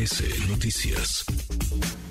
MBS 0.00 0.48
Noticias. 0.48 1.26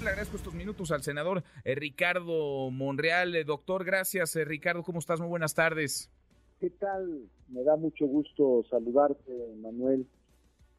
Le 0.04 0.10
agradezco 0.10 0.38
estos 0.38 0.54
minutos 0.54 0.92
al 0.92 1.02
senador 1.02 1.44
eh, 1.64 1.74
Ricardo 1.74 2.70
Monreal. 2.70 3.36
Eh, 3.36 3.44
doctor, 3.44 3.84
gracias. 3.84 4.36
Eh, 4.36 4.46
Ricardo, 4.46 4.84
¿cómo 4.84 5.00
estás? 5.00 5.20
Muy 5.20 5.30
buenas 5.30 5.56
tardes. 5.56 6.12
¿Qué 6.60 6.70
tal? 6.70 7.24
Me 7.48 7.64
da 7.64 7.78
mucho 7.78 8.06
gusto 8.06 8.64
saludarte, 8.70 9.32
Manuel, 9.62 10.06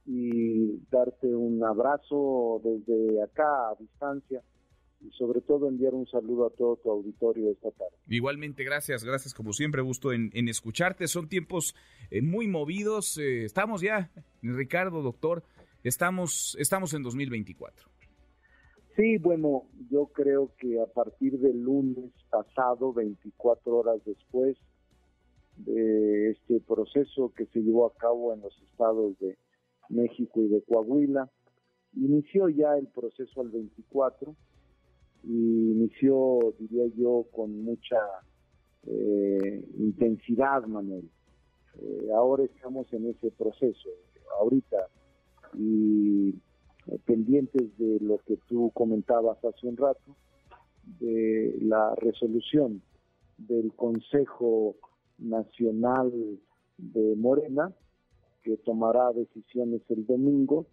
y 0.06 0.78
darte 0.90 1.26
un 1.34 1.64
abrazo 1.64 2.60
desde 2.62 3.20
acá 3.22 3.70
a 3.70 3.74
distancia 3.80 4.42
y 5.00 5.10
sobre 5.12 5.40
todo 5.40 5.68
enviar 5.68 5.94
un 5.94 6.06
saludo 6.06 6.46
a 6.46 6.50
todo 6.50 6.76
tu 6.76 6.90
auditorio 6.90 7.50
esta 7.50 7.70
tarde. 7.70 7.96
Igualmente, 8.08 8.64
gracias, 8.64 9.02
gracias 9.02 9.34
como 9.34 9.52
siempre, 9.52 9.82
gusto 9.82 10.12
en, 10.12 10.30
escucharte. 10.48 11.08
Son 11.08 11.28
tiempos 11.28 11.74
eh, 12.10 12.22
muy 12.22 12.46
movidos. 12.46 13.16
Eh, 13.18 13.44
estamos 13.44 13.80
ya, 13.80 14.10
Ricardo, 14.42 15.02
doctor, 15.02 15.42
estamos, 15.82 16.56
estamos 16.58 16.94
en 16.94 17.02
2024. 17.02 17.88
Sí, 18.96 19.18
bueno, 19.18 19.64
yo 19.90 20.06
creo 20.06 20.52
que 20.58 20.80
a 20.80 20.86
partir 20.86 21.38
del 21.38 21.62
lunes 21.62 22.10
pasado, 22.28 22.92
24 22.92 23.76
horas 23.76 24.04
después 24.04 24.56
de 25.56 26.30
este 26.30 26.60
proceso 26.60 27.32
que 27.34 27.46
se 27.46 27.60
llevó 27.60 27.86
a 27.86 27.94
cabo 27.94 28.34
en 28.34 28.40
los 28.40 28.52
estados 28.70 29.18
de 29.20 29.38
México 29.88 30.42
y 30.42 30.48
de 30.48 30.62
Coahuila, 30.62 31.30
inició 31.96 32.48
ya 32.48 32.76
el 32.76 32.88
proceso 32.88 33.40
al 33.40 33.50
24 33.50 34.34
y 35.24 35.70
inició, 35.72 36.54
diría 36.58 36.86
yo, 36.96 37.26
con 37.32 37.62
mucha 37.62 37.98
eh, 38.86 39.64
intensidad, 39.78 40.64
Manuel. 40.66 41.08
Eh, 41.80 42.08
ahora 42.14 42.44
estamos 42.44 42.92
en 42.92 43.10
ese 43.10 43.30
proceso, 43.30 43.88
ahorita, 44.40 44.88
y 45.54 46.30
eh, 46.86 46.98
pendientes 47.04 47.76
de 47.78 47.98
lo 48.00 48.18
que 48.18 48.36
tú 48.48 48.70
comentabas 48.74 49.42
hace 49.44 49.66
un 49.66 49.76
rato, 49.76 50.16
de 50.98 51.56
la 51.60 51.94
resolución 51.96 52.82
del 53.38 53.72
Consejo 53.74 54.76
Nacional 55.18 56.12
de 56.78 57.16
Morena, 57.16 57.72
que 58.42 58.56
tomará 58.56 59.12
decisiones 59.12 59.82
el 59.90 60.06
domingo 60.06 60.66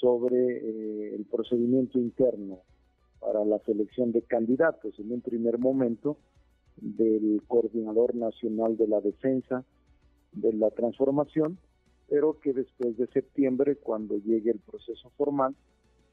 sobre 0.00 1.14
el 1.14 1.24
procedimiento 1.26 1.98
interno 1.98 2.58
para 3.20 3.44
la 3.44 3.58
selección 3.60 4.12
de 4.12 4.22
candidatos 4.22 4.98
en 4.98 5.12
un 5.12 5.20
primer 5.20 5.58
momento 5.58 6.18
del 6.76 7.42
Coordinador 7.46 8.14
Nacional 8.14 8.76
de 8.76 8.88
la 8.88 9.00
Defensa 9.00 9.64
de 10.32 10.52
la 10.52 10.70
Transformación, 10.70 11.58
pero 12.08 12.38
que 12.40 12.52
después 12.52 12.96
de 12.96 13.06
septiembre, 13.08 13.76
cuando 13.76 14.16
llegue 14.18 14.50
el 14.50 14.60
proceso 14.60 15.10
formal, 15.16 15.54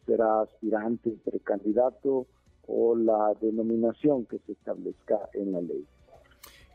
será 0.05 0.41
aspirante, 0.41 1.11
precandidato 1.23 2.27
o 2.67 2.95
la 2.95 3.33
denominación 3.41 4.25
que 4.25 4.39
se 4.39 4.53
establezca 4.53 5.29
en 5.33 5.51
la 5.51 5.61
ley. 5.61 5.85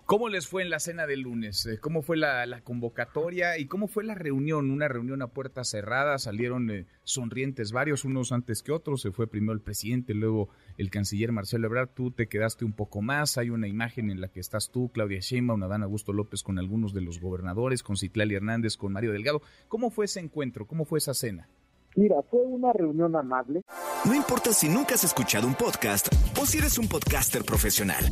¿Cómo 0.07 0.29
les 0.29 0.47
fue 0.47 0.63
en 0.63 0.71
la 0.71 0.79
cena 0.79 1.05
del 1.05 1.23
lunes? 1.23 1.67
Eh, 1.67 1.81
¿Cómo 1.81 2.01
fue 2.01 2.17
la, 2.17 2.61
convocatoria 2.63 3.59
y 3.59 3.67
cómo 3.67 3.89
fue 3.89 4.05
la 4.05 4.15
reunión? 4.15 4.71
Una 4.71 4.87
reunión 4.87 5.21
a 5.21 5.27
puerta 5.27 5.65
cerrada, 5.65 6.17
salieron 6.21 6.71
eh, 6.71 6.87
sonrientes 7.03 7.73
varios, 7.73 8.05
unos 8.05 8.31
antes 8.31 8.63
que 8.63 8.71
otros, 8.71 9.03
se 9.03 9.11
fue 9.11 9.27
primero 9.27 9.53
el 9.53 9.61
presidente, 9.61 10.15
luego 10.15 10.49
el 10.79 10.91
canciller 10.91 11.33
Marcelo 11.33 11.67
Ebrard, 11.67 11.89
tú 11.89 12.13
te 12.13 12.29
quedaste 12.29 12.65
un 12.65 12.73
poco 12.73 13.03
más, 13.03 13.37
hay 13.37 13.51
una 13.51 13.67
imagen 13.67 14.09
en 14.09 14.21
la 14.21 14.29
que 14.29 14.39
estás 14.39 14.71
tú, 14.71 14.91
Claudia 14.95 15.19
Sheinbaum, 15.19 15.65
Adán 15.65 15.83
Augusto 15.83 16.13
López 16.13 16.45
con 16.45 16.61
algunos 16.61 16.95
de 16.95 17.01
los 17.01 17.19
gobernadores, 17.19 17.83
con 17.83 17.97
Citlali 17.97 18.37
Hernández, 18.37 18.77
con 18.77 18.93
Mario 18.93 19.11
Delgado. 19.11 19.43
¿Cómo 19.67 19.91
fue 19.91 20.05
ese 20.05 20.21
encuentro? 20.21 20.69
¿Cómo 20.69 20.85
fue 20.85 21.01
esa 21.01 21.15
cena? 21.15 21.49
Mira, 21.97 22.23
fue 22.31 22.43
una 22.43 22.73
reunión 22.73 23.17
amable. 23.17 23.63
No 24.05 24.15
importa 24.15 24.53
si 24.53 24.69
nunca 24.69 24.95
has 24.95 25.03
escuchado 25.03 25.49
un 25.49 25.57
podcast 25.57 26.07
o 26.41 26.47
si 26.47 26.59
eres 26.59 26.79
un 26.79 26.87
podcaster 26.87 27.43
profesional 27.43 28.05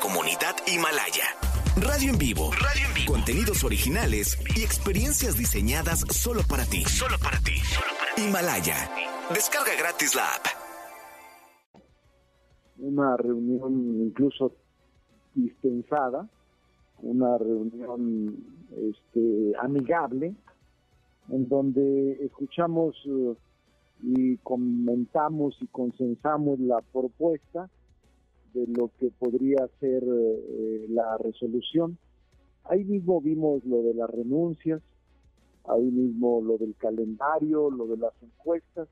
comunidad 0.00 0.56
Himalaya. 0.66 1.28
Radio 1.76 2.10
en 2.10 2.18
vivo. 2.18 2.50
Radio 2.52 2.86
en 2.88 2.94
vivo. 2.94 3.12
Contenidos 3.12 3.62
originales 3.64 4.38
y 4.56 4.62
experiencias 4.62 5.36
diseñadas 5.36 6.00
solo 6.10 6.40
para 6.48 6.64
ti. 6.64 6.82
Solo 6.84 7.16
para 7.22 7.38
ti. 7.40 7.60
Himalaya. 8.16 8.76
Descarga 9.32 9.72
gratis 9.78 10.14
la 10.14 10.24
app. 10.24 10.46
Una 12.78 13.16
reunión 13.18 13.72
incluso 14.00 14.52
dispensada, 15.34 16.26
una 17.02 17.36
reunión 17.36 18.36
este, 18.72 19.52
amigable, 19.60 20.34
en 21.28 21.48
donde 21.48 22.24
escuchamos 22.24 22.96
uh, 23.04 23.36
y 24.02 24.38
comentamos 24.38 25.56
y 25.60 25.66
consensamos 25.66 26.58
la 26.58 26.80
propuesta 26.92 27.68
de 28.52 28.66
lo 28.66 28.90
que 28.98 29.10
podría 29.10 29.68
ser 29.78 30.02
eh, 30.04 30.86
la 30.88 31.16
resolución. 31.18 31.98
Ahí 32.64 32.84
mismo 32.84 33.20
vimos 33.20 33.64
lo 33.64 33.82
de 33.82 33.94
las 33.94 34.10
renuncias, 34.10 34.82
ahí 35.64 35.90
mismo 35.90 36.40
lo 36.42 36.58
del 36.58 36.74
calendario, 36.76 37.70
lo 37.70 37.86
de 37.86 37.96
las 37.96 38.12
encuestas. 38.22 38.88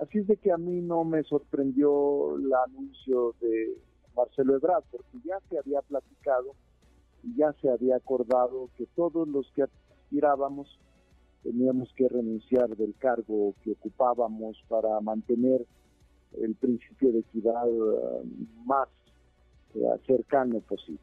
Así 0.00 0.18
es 0.18 0.26
de 0.26 0.36
que 0.36 0.52
a 0.52 0.56
mí 0.56 0.80
no 0.80 1.04
me 1.04 1.22
sorprendió 1.24 2.36
el 2.36 2.52
anuncio 2.54 3.34
de 3.40 3.76
Marcelo 4.16 4.56
Ebrard, 4.56 4.84
porque 4.90 5.18
ya 5.24 5.38
se 5.48 5.58
había 5.58 5.82
platicado 5.82 6.54
y 7.22 7.36
ya 7.36 7.52
se 7.60 7.70
había 7.70 7.96
acordado 7.96 8.70
que 8.76 8.86
todos 8.94 9.28
los 9.28 9.50
que 9.52 9.62
aspirábamos 9.62 10.78
teníamos 11.42 11.92
que 11.96 12.08
renunciar 12.08 12.76
del 12.76 12.94
cargo 12.96 13.54
que 13.62 13.72
ocupábamos 13.72 14.56
para 14.68 15.00
mantener 15.00 15.66
el 16.40 16.54
principio 16.54 17.12
de 17.12 17.20
equidad 17.20 17.68
eh, 17.68 18.24
más 18.64 18.88
eh, 19.74 19.80
cercano 20.06 20.60
posible. 20.60 21.00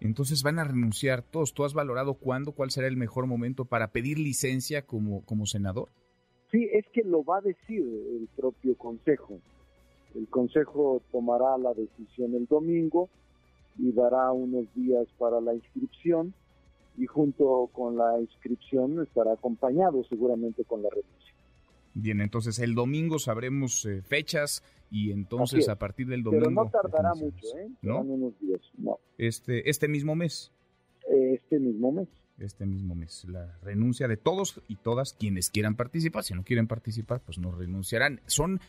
Entonces 0.00 0.42
van 0.42 0.58
a 0.58 0.64
renunciar 0.64 1.22
todos. 1.22 1.54
¿Tú 1.54 1.64
has 1.64 1.74
valorado 1.74 2.14
cuándo, 2.14 2.52
cuál 2.52 2.70
será 2.70 2.88
el 2.88 2.96
mejor 2.96 3.26
momento 3.26 3.64
para 3.64 3.92
pedir 3.92 4.18
licencia 4.18 4.82
como, 4.82 5.24
como 5.24 5.46
senador? 5.46 5.90
Sí, 6.50 6.68
es 6.72 6.84
que 6.92 7.02
lo 7.02 7.24
va 7.24 7.38
a 7.38 7.40
decir 7.40 7.82
el 7.82 8.28
propio 8.36 8.76
Consejo. 8.76 9.38
El 10.14 10.28
Consejo 10.28 11.00
tomará 11.12 11.56
la 11.56 11.72
decisión 11.72 12.34
el 12.34 12.46
domingo 12.46 13.08
y 13.78 13.92
dará 13.92 14.32
unos 14.32 14.66
días 14.74 15.06
para 15.18 15.40
la 15.40 15.54
inscripción 15.54 16.34
y 16.98 17.06
junto 17.06 17.70
con 17.72 17.96
la 17.96 18.20
inscripción 18.20 19.00
estará 19.00 19.32
acompañado 19.32 20.04
seguramente 20.04 20.64
con 20.64 20.82
la 20.82 20.90
renuncia. 20.90 21.34
Bien, 21.94 22.20
entonces 22.20 22.58
el 22.58 22.74
domingo 22.74 23.18
sabremos 23.18 23.84
eh, 23.84 24.02
fechas 24.02 24.62
y 24.90 25.10
entonces 25.10 25.68
a 25.68 25.76
partir 25.78 26.06
del 26.06 26.22
domingo. 26.22 26.44
Pero 26.44 26.54
no 26.64 26.70
tardará 26.70 27.14
mucho, 27.14 27.46
¿eh? 27.58 27.68
¿No? 27.82 28.00
unos 28.00 28.38
días, 28.40 28.60
no. 28.78 28.98
Este, 29.18 29.68
este 29.68 29.88
mismo 29.88 30.14
mes. 30.14 30.52
Este 31.08 31.58
mismo 31.58 31.92
mes. 31.92 32.08
Este 32.38 32.66
mismo 32.66 32.94
mes. 32.94 33.24
La 33.28 33.58
renuncia 33.62 34.08
de 34.08 34.16
todos 34.16 34.60
y 34.68 34.76
todas 34.76 35.12
quienes 35.12 35.50
quieran 35.50 35.76
participar. 35.76 36.24
Si 36.24 36.34
no 36.34 36.44
quieren 36.44 36.66
participar, 36.66 37.20
pues 37.20 37.38
no 37.38 37.52
renunciarán. 37.52 38.20
Son, 38.26 38.60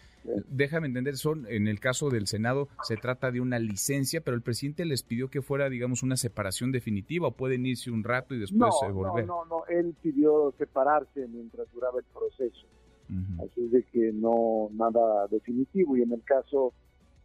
déjame 0.50 0.88
entender, 0.88 1.18
son, 1.18 1.48
en 1.48 1.68
el 1.68 1.80
caso 1.80 2.10
del 2.10 2.28
Senado, 2.28 2.68
se 2.84 2.98
trata 2.98 3.32
de 3.32 3.42
una 3.42 3.60
licencia, 3.60 4.22
pero 4.22 4.36
el 4.36 4.44
presidente 4.44 4.86
les 4.86 5.04
pidió 5.04 5.30
que 5.30 5.42
fuera, 5.42 5.70
digamos, 5.70 6.04
una 6.04 6.18
separación 6.18 6.72
definitiva 6.72 7.30
o 7.30 7.32
pueden 7.32 7.66
irse 7.66 7.90
un 7.90 8.04
rato 8.04 8.36
y 8.36 8.40
después 8.40 8.74
no, 8.82 8.94
volver. 8.94 9.26
No, 9.26 9.46
no, 9.46 9.60
no. 9.60 9.66
Él 9.68 9.96
pidió 10.02 10.54
separarse 10.58 11.28
mientras 11.28 11.72
duraba 11.72 12.00
el 12.00 12.06
proceso. 12.06 12.68
Así 13.40 13.66
es 13.66 13.72
de 13.72 13.84
que 13.84 14.12
no 14.14 14.70
nada 14.74 15.28
definitivo 15.28 15.98
y 15.98 16.02
en 16.02 16.14
el 16.14 16.24
caso 16.24 16.74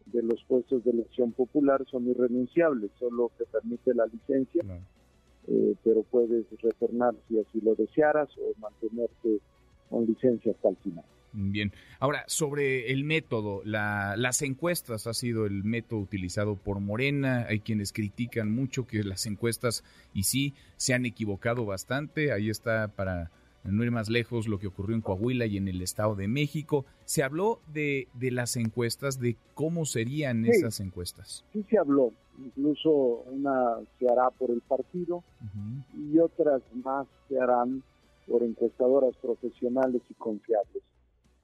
de 0.07 0.23
los 0.23 0.43
puestos 0.45 0.83
de 0.83 0.91
elección 0.91 1.31
popular 1.31 1.85
son 1.89 2.07
irrenunciables, 2.07 2.91
solo 2.99 3.31
te 3.37 3.45
permite 3.45 3.93
la 3.93 4.05
licencia, 4.07 4.61
eh, 5.47 5.75
pero 5.83 6.03
puedes 6.03 6.45
retornar 6.61 7.15
si 7.27 7.39
así 7.39 7.61
lo 7.61 7.75
desearas 7.75 8.29
o 8.37 8.59
mantenerte 8.59 9.39
con 9.89 10.05
licencia 10.05 10.51
hasta 10.51 10.69
el 10.69 10.77
final. 10.77 11.05
Bien, 11.31 11.71
ahora 11.99 12.23
sobre 12.25 12.91
el 12.91 13.03
método, 13.03 13.61
las 13.63 14.41
encuestas 14.41 15.05
ha 15.05 15.13
sido 15.13 15.45
el 15.45 15.63
método 15.63 15.99
utilizado 15.99 16.55
por 16.55 16.79
Morena, 16.79 17.45
hay 17.47 17.59
quienes 17.59 17.93
critican 17.93 18.51
mucho 18.51 18.87
que 18.87 19.03
las 19.03 19.27
encuestas 19.27 19.83
y 20.11 20.23
sí 20.23 20.55
se 20.77 20.95
han 20.95 21.05
equivocado 21.05 21.65
bastante, 21.65 22.31
ahí 22.31 22.49
está 22.49 22.87
para 22.87 23.29
no 23.63 23.83
ir 23.83 23.91
más 23.91 24.09
lejos, 24.09 24.47
lo 24.47 24.59
que 24.59 24.67
ocurrió 24.67 24.95
en 24.95 25.01
Coahuila 25.01 25.45
y 25.45 25.57
en 25.57 25.67
el 25.67 25.81
Estado 25.81 26.15
de 26.15 26.27
México. 26.27 26.85
Se 27.05 27.23
habló 27.23 27.59
de, 27.73 28.07
de 28.13 28.31
las 28.31 28.55
encuestas, 28.55 29.19
de 29.19 29.37
cómo 29.53 29.85
serían 29.85 30.45
esas 30.45 30.79
encuestas. 30.79 31.45
Sí 31.53 31.65
se 31.69 31.77
habló, 31.77 32.13
incluso 32.37 32.89
una 33.31 33.77
se 33.97 34.07
hará 34.07 34.29
por 34.31 34.51
el 34.51 34.61
partido 34.61 35.23
y 35.93 36.19
otras 36.19 36.61
más 36.83 37.07
se 37.27 37.39
harán 37.39 37.83
por 38.27 38.43
encuestadoras 38.43 39.15
profesionales 39.17 40.01
y 40.09 40.13
confiables. 40.13 40.83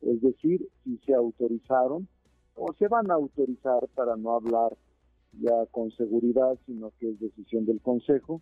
Es 0.02 0.22
decir, 0.22 0.68
si 0.84 0.98
se 1.06 1.14
autorizaron 1.14 2.08
o 2.56 2.74
se 2.78 2.88
van 2.88 3.10
a 3.12 3.16
autorizar 3.16 3.88
para 3.96 4.16
no 4.16 4.36
hablar 4.36 4.76
ya 5.42 5.66
con 5.72 5.92
seguridad, 5.92 6.58
sino 6.66 6.92
que 7.00 7.10
es 7.10 7.20
decisión 7.20 7.66
del 7.66 7.82
Consejo, 7.82 8.42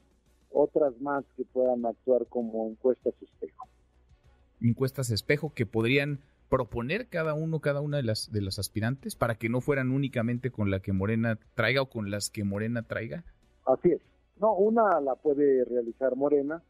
otras 0.52 1.00
más 1.02 1.26
que 1.36 1.46
puedan 1.46 1.86
actuar 1.86 2.28
como 2.28 2.68
encuestas 2.68 3.14
espejo. 3.22 3.63
Encuestas 4.64 5.12
espejo 5.12 5.54
que 5.54 5.66
podrían 5.66 6.20
proponer 6.50 7.08
cada 7.08 7.34
uno, 7.34 7.60
cada 7.60 7.82
una 7.82 7.98
de 7.98 8.04
las, 8.04 8.32
de 8.32 8.42
las 8.42 8.60
aspirantes 8.60 9.16
para 9.16 9.36
que 9.36 9.50
no 9.50 9.62
fueran 9.62 9.92
únicamente 9.92 10.52
con 10.52 10.70
la 10.70 10.82
que 10.82 10.94
Morena 10.94 11.40
traiga 11.56 11.82
o 11.82 11.90
con 11.90 12.12
las 12.12 12.30
que 12.30 12.44
Morena 12.44 12.84
traiga? 12.84 13.24
Así 13.66 13.90
es. 13.90 14.02
No, 14.40 14.54
una 14.56 15.00
la 15.00 15.16
puede 15.16 15.64
realizar 15.66 16.16
Morena, 16.16 16.62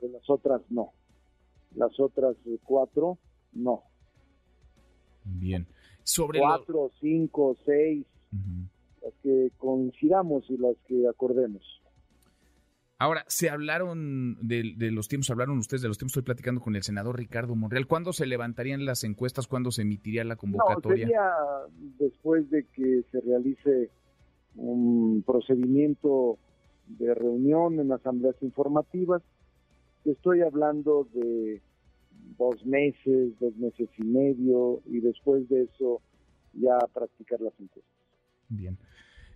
pero 0.00 0.12
las 0.12 0.28
otras 0.28 0.62
no. 0.70 0.92
Las 1.74 1.98
otras 2.00 2.36
cuatro, 2.64 3.18
no. 3.52 3.84
Bien. 5.24 5.66
Sobre 6.02 6.40
cuatro, 6.40 6.90
cinco, 7.00 7.56
seis, 7.64 8.04
las 9.02 9.14
que 9.22 9.50
coincidamos 9.58 10.48
y 10.50 10.56
las 10.56 10.76
que 10.88 11.06
acordemos. 11.08 11.62
Ahora, 13.00 13.24
se 13.28 13.48
hablaron 13.48 14.36
de, 14.46 14.62
los 14.92 15.08
tiempos, 15.08 15.30
hablaron 15.30 15.56
ustedes 15.56 15.80
de 15.80 15.88
los 15.88 15.96
tiempos, 15.96 16.12
estoy 16.12 16.22
platicando 16.22 16.60
con 16.60 16.76
el 16.76 16.82
senador 16.82 17.16
Ricardo 17.16 17.56
Monreal. 17.56 17.86
¿Cuándo 17.86 18.12
se 18.12 18.26
levantarían 18.26 18.84
las 18.84 19.04
encuestas? 19.04 19.46
¿Cuándo 19.46 19.70
se 19.70 19.80
emitiría 19.80 20.22
la 20.22 20.36
convocatoria? 20.36 21.06
No, 21.06 21.08
sería 21.08 21.30
después 21.98 22.50
de 22.50 22.66
que 22.74 23.02
se 23.10 23.20
realice 23.22 23.88
un 24.54 25.24
procedimiento 25.26 26.38
de 26.88 27.14
reunión 27.14 27.80
en 27.80 27.90
asambleas 27.90 28.36
informativas. 28.42 29.22
Estoy 30.04 30.42
hablando 30.42 31.08
de 31.14 31.62
dos 32.36 32.66
meses, 32.66 33.32
dos 33.40 33.56
meses 33.56 33.88
y 33.96 34.04
medio, 34.04 34.82
y 34.84 35.00
después 35.00 35.48
de 35.48 35.62
eso 35.62 36.02
ya 36.52 36.76
practicar 36.92 37.40
las 37.40 37.54
encuestas. 37.58 37.94
Bien. 38.50 38.76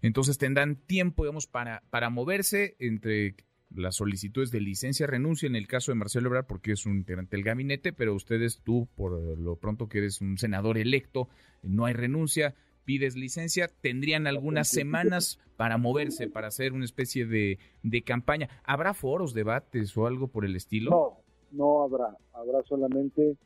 Entonces 0.03 0.37
tendrán 0.37 0.77
tiempo, 0.77 1.23
digamos, 1.23 1.47
para, 1.47 1.83
para 1.89 2.11
moverse 2.11 2.77
entre 2.79 3.37
las 3.75 3.97
solicitudes 3.97 4.51
de 4.51 4.61
licencia, 4.61 5.07
renuncia 5.07 5.47
en 5.47 5.57
el 5.57 5.67
caso 5.67 5.93
de 5.93 5.97
Marcelo 5.97 6.29
Ebrard 6.29 6.47
porque 6.47 6.73
es 6.73 6.87
un 6.87 6.97
integrante 6.97 7.37
del 7.37 7.45
gabinete, 7.45 7.93
pero 7.93 8.15
ustedes, 8.15 8.61
tú, 8.63 8.89
por 8.95 9.13
lo 9.39 9.57
pronto 9.57 9.89
que 9.89 9.99
eres 9.99 10.21
un 10.21 10.39
senador 10.39 10.79
electo, 10.79 11.29
no 11.63 11.87
hay 11.87 11.95
renuncia, 11.95 12.55
pides 12.85 13.17
licencia, 13.17 13.69
tendrían 13.81 14.27
algunas 14.27 14.69
semanas 14.69 15.39
para 15.57 15.79
moverse, 15.79 16.29
para 16.29 16.49
hacer 16.49 16.73
una 16.73 16.85
especie 16.85 17.27
de, 17.27 17.59
de 17.83 18.03
campaña. 18.03 18.49
¿Habrá 18.65 18.95
foros, 18.95 19.35
debates 19.35 19.97
o 19.97 20.07
algo 20.07 20.29
por 20.29 20.45
el 20.45 20.57
estilo? 20.57 20.91
No, 20.91 21.19
no 21.53 21.83
habrá. 21.83 22.17
Habrá 22.33 22.63
solamente 22.65 23.37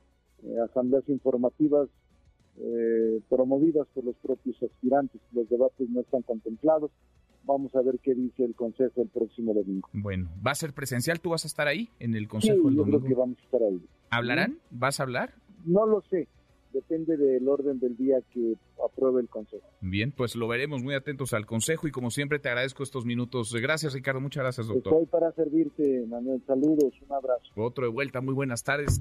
eh, 0.42 0.56
asambleas 0.64 1.08
informativas 1.08 1.88
eh, 2.60 3.20
promovidas 3.28 3.86
por 3.94 4.04
los 4.04 4.16
propios 4.16 4.60
aspirantes. 4.62 5.20
Los 5.32 5.48
debates 5.48 5.88
no 5.90 6.00
están 6.00 6.22
contemplados. 6.22 6.90
Vamos 7.48 7.74
a 7.74 7.80
ver 7.80 7.98
qué 8.02 8.14
dice 8.14 8.44
el 8.44 8.54
Consejo 8.54 9.00
el 9.00 9.08
próximo 9.08 9.54
domingo. 9.54 9.88
Bueno, 9.94 10.28
¿va 10.46 10.50
a 10.50 10.54
ser 10.54 10.74
presencial? 10.74 11.18
¿Tú 11.18 11.30
vas 11.30 11.44
a 11.44 11.48
estar 11.48 11.66
ahí 11.66 11.88
en 11.98 12.14
el 12.14 12.28
Consejo 12.28 12.68
el 12.68 12.76
domingo? 12.76 12.98
Yo 12.98 12.98
creo 12.98 13.08
que 13.08 13.14
vamos 13.14 13.38
a 13.38 13.42
estar 13.42 13.62
ahí. 13.62 13.82
¿Hablarán? 14.10 14.58
¿Vas 14.70 15.00
a 15.00 15.04
hablar? 15.04 15.34
No 15.64 15.86
lo 15.86 16.02
sé 16.02 16.28
depende 16.72 17.16
del 17.16 17.48
orden 17.48 17.80
del 17.80 17.96
día 17.96 18.18
que 18.32 18.54
apruebe 18.84 19.20
el 19.20 19.28
Consejo. 19.28 19.66
Bien, 19.80 20.12
pues 20.12 20.36
lo 20.36 20.48
veremos 20.48 20.82
muy 20.82 20.94
atentos 20.94 21.32
al 21.32 21.46
Consejo 21.46 21.88
y 21.88 21.90
como 21.90 22.10
siempre 22.10 22.38
te 22.38 22.48
agradezco 22.48 22.82
estos 22.82 23.04
minutos. 23.04 23.54
Gracias 23.54 23.94
Ricardo, 23.94 24.20
muchas 24.20 24.42
gracias 24.42 24.66
doctor. 24.66 24.92
Estoy 24.92 25.06
para 25.06 25.32
servirte, 25.32 26.04
Manuel. 26.06 26.42
Saludos, 26.46 26.94
un 27.06 27.12
abrazo. 27.12 27.42
Otro 27.56 27.84
de 27.84 27.90
vuelta, 27.90 28.20
muy 28.20 28.34
buenas 28.34 28.62
tardes. 28.62 29.00